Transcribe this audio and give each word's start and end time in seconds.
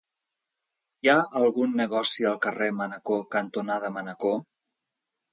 Hi 1.01 1.09
ha 1.11 1.17
algun 1.39 1.75
negoci 1.81 2.25
al 2.29 2.39
carrer 2.45 2.69
Manacor 2.77 3.21
cantonada 3.35 3.93
Manacor? 3.99 4.41